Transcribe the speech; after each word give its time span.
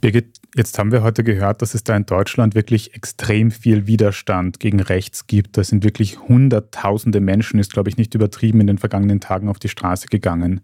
Birgit, 0.00 0.38
jetzt 0.56 0.78
haben 0.78 0.92
wir 0.92 1.02
heute 1.02 1.22
gehört, 1.22 1.60
dass 1.60 1.74
es 1.74 1.84
da 1.84 1.94
in 1.94 2.06
Deutschland 2.06 2.54
wirklich 2.54 2.94
extrem 2.94 3.50
viel 3.50 3.86
Widerstand 3.86 4.58
gegen 4.58 4.80
rechts 4.80 5.26
gibt. 5.26 5.58
Da 5.58 5.64
sind 5.64 5.84
wirklich 5.84 6.18
Hunderttausende 6.20 7.20
Menschen, 7.20 7.60
ist 7.60 7.72
glaube 7.72 7.90
ich 7.90 7.96
nicht 7.96 8.14
übertrieben, 8.14 8.60
in 8.60 8.66
den 8.66 8.78
vergangenen 8.78 9.20
Tagen 9.20 9.48
auf 9.48 9.58
die 9.58 9.68
Straße 9.68 10.08
gegangen. 10.08 10.62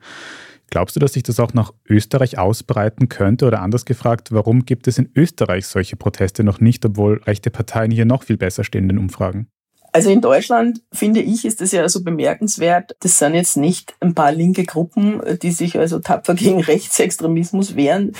Glaubst 0.71 0.97
du, 0.97 1.01
dass 1.01 1.13
sich 1.13 1.23
das 1.23 1.39
auch 1.39 1.55
nach 1.55 1.73
Österreich 1.89 2.39
ausbreiten 2.39 3.09
könnte? 3.09 3.47
Oder 3.47 3.63
anders 3.63 3.85
gefragt, 3.85 4.33
warum 4.33 4.65
gibt 4.65 4.89
es 4.89 4.99
in 4.99 5.11
Österreich 5.15 5.67
solche 5.67 5.97
Proteste 5.97 6.43
noch 6.43 6.61
nicht, 6.61 6.85
obwohl 6.85 7.23
rechte 7.25 7.51
Parteien 7.51 7.91
hier 7.91 8.05
noch 8.05 8.25
viel 8.25 8.37
besser 8.37 8.65
stehen 8.65 8.85
in 8.85 8.89
den 8.89 8.99
Umfragen? 8.99 9.49
Also 9.93 10.11
in 10.11 10.21
Deutschland, 10.21 10.83
finde 10.93 11.23
ich, 11.23 11.45
ist 11.45 11.61
das 11.61 11.73
ja 11.73 11.89
so 11.89 12.03
bemerkenswert. 12.03 12.97
Das 13.01 13.19
sind 13.19 13.35
jetzt 13.35 13.57
nicht 13.57 13.95
ein 14.01 14.15
paar 14.15 14.33
linke 14.33 14.65
Gruppen, 14.65 15.23
die 15.41 15.53
sich 15.53 15.79
also 15.79 16.01
tapfer 16.01 16.35
gegen 16.35 16.61
Rechtsextremismus 16.63 17.77
wehren 17.77 18.13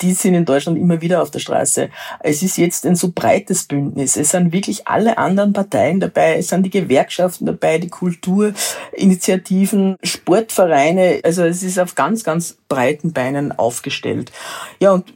die 0.00 0.12
sind 0.12 0.34
in 0.34 0.44
Deutschland 0.44 0.78
immer 0.78 1.00
wieder 1.00 1.22
auf 1.22 1.30
der 1.30 1.40
Straße. 1.40 1.90
Es 2.20 2.42
ist 2.42 2.56
jetzt 2.56 2.86
ein 2.86 2.94
so 2.94 3.10
breites 3.12 3.64
Bündnis. 3.64 4.16
Es 4.16 4.30
sind 4.30 4.52
wirklich 4.52 4.86
alle 4.86 5.18
anderen 5.18 5.52
Parteien 5.52 5.98
dabei. 5.98 6.36
Es 6.36 6.48
sind 6.48 6.62
die 6.62 6.70
Gewerkschaften 6.70 7.46
dabei, 7.46 7.78
die 7.78 7.88
Kulturinitiativen, 7.88 9.96
Sportvereine. 10.02 11.20
Also 11.24 11.44
es 11.44 11.64
ist 11.64 11.78
auf 11.78 11.96
ganz, 11.96 12.22
ganz 12.22 12.56
breiten 12.68 13.12
Beinen 13.12 13.58
aufgestellt. 13.58 14.30
Ja, 14.78 14.92
und 14.92 15.12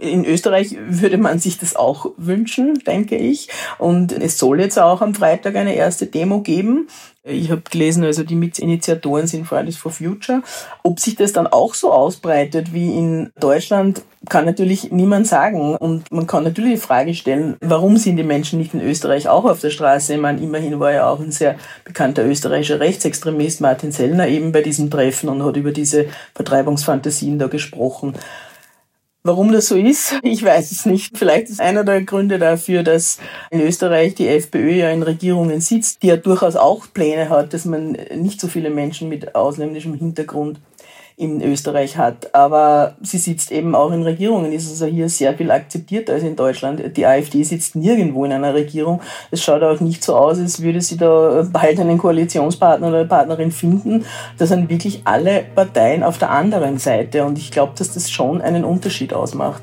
in 0.00 0.24
Österreich 0.24 0.76
würde 0.88 1.18
man 1.18 1.38
sich 1.38 1.58
das 1.58 1.76
auch 1.76 2.06
wünschen, 2.16 2.74
denke 2.86 3.16
ich. 3.16 3.48
Und 3.78 4.12
es 4.12 4.38
soll 4.38 4.60
jetzt 4.60 4.78
auch 4.78 5.00
am 5.00 5.14
Freitag 5.14 5.56
eine 5.56 5.74
erste 5.74 6.06
Demo 6.06 6.40
geben. 6.40 6.88
Ich 7.24 7.52
habe 7.52 7.62
gelesen, 7.70 8.02
also 8.02 8.24
die 8.24 8.34
Mitinitiatoren 8.34 9.28
sind 9.28 9.46
Fridays 9.46 9.76
for 9.76 9.92
Future. 9.92 10.42
Ob 10.82 10.98
sich 10.98 11.14
das 11.14 11.32
dann 11.32 11.46
auch 11.46 11.74
so 11.74 11.92
ausbreitet 11.92 12.72
wie 12.72 12.96
in 12.96 13.30
Deutschland, 13.38 14.02
kann 14.28 14.44
natürlich 14.44 14.90
niemand 14.90 15.28
sagen. 15.28 15.76
Und 15.76 16.10
man 16.10 16.26
kann 16.26 16.42
natürlich 16.42 16.72
die 16.72 16.86
Frage 16.86 17.14
stellen, 17.14 17.56
warum 17.60 17.96
sind 17.96 18.16
die 18.16 18.24
Menschen 18.24 18.58
nicht 18.58 18.74
in 18.74 18.80
Österreich 18.80 19.28
auch 19.28 19.44
auf 19.44 19.60
der 19.60 19.70
Straße? 19.70 20.14
Ich 20.14 20.20
meine, 20.20 20.40
immerhin 20.40 20.80
war 20.80 20.92
ja 20.92 21.08
auch 21.08 21.20
ein 21.20 21.30
sehr 21.30 21.56
bekannter 21.84 22.24
österreichischer 22.24 22.80
Rechtsextremist, 22.80 23.60
Martin 23.60 23.92
Sellner, 23.92 24.26
eben 24.26 24.50
bei 24.50 24.62
diesem 24.62 24.90
Treffen 24.90 25.28
und 25.28 25.44
hat 25.44 25.56
über 25.56 25.70
diese 25.70 26.06
Vertreibungsfantasien 26.34 27.38
da 27.38 27.46
gesprochen. 27.46 28.14
Warum 29.24 29.52
das 29.52 29.68
so 29.68 29.76
ist, 29.76 30.14
ich 30.22 30.42
weiß 30.42 30.72
es 30.72 30.84
nicht. 30.84 31.16
Vielleicht 31.16 31.48
ist 31.48 31.60
einer 31.60 31.84
der 31.84 32.02
Gründe 32.02 32.38
dafür, 32.38 32.82
dass 32.82 33.18
in 33.50 33.60
Österreich 33.60 34.14
die 34.14 34.26
FPÖ 34.26 34.72
ja 34.72 34.90
in 34.90 35.02
Regierungen 35.02 35.60
sitzt, 35.60 36.02
die 36.02 36.08
ja 36.08 36.16
durchaus 36.16 36.56
auch 36.56 36.86
Pläne 36.92 37.28
hat, 37.28 37.54
dass 37.54 37.64
man 37.64 37.96
nicht 38.16 38.40
so 38.40 38.48
viele 38.48 38.70
Menschen 38.70 39.08
mit 39.08 39.34
ausländischem 39.34 39.94
Hintergrund 39.94 40.58
in 41.16 41.42
Österreich 41.42 41.96
hat. 41.96 42.34
Aber 42.34 42.96
sie 43.02 43.18
sitzt 43.18 43.52
eben 43.52 43.74
auch 43.74 43.92
in 43.92 44.02
Regierungen, 44.02 44.52
ist 44.52 44.68
also 44.68 44.86
hier 44.86 45.08
sehr 45.08 45.34
viel 45.34 45.50
akzeptierter 45.50 46.14
als 46.14 46.22
in 46.22 46.36
Deutschland. 46.36 46.96
Die 46.96 47.06
AfD 47.06 47.42
sitzt 47.42 47.76
nirgendwo 47.76 48.24
in 48.24 48.32
einer 48.32 48.54
Regierung. 48.54 49.00
Es 49.30 49.42
schaut 49.42 49.62
auch 49.62 49.80
nicht 49.80 50.02
so 50.02 50.16
aus, 50.16 50.38
als 50.38 50.62
würde 50.62 50.80
sie 50.80 50.96
da 50.96 51.46
bald 51.50 51.78
einen 51.80 51.98
Koalitionspartner 51.98 52.88
oder 52.88 52.98
eine 52.98 53.08
Partnerin 53.08 53.52
finden. 53.52 54.04
Da 54.38 54.46
sind 54.46 54.68
wirklich 54.68 55.02
alle 55.04 55.44
Parteien 55.54 56.02
auf 56.02 56.18
der 56.18 56.30
anderen 56.30 56.78
Seite. 56.78 57.24
Und 57.24 57.38
ich 57.38 57.50
glaube, 57.50 57.72
dass 57.76 57.92
das 57.92 58.10
schon 58.10 58.40
einen 58.40 58.64
Unterschied 58.64 59.12
ausmacht. 59.12 59.62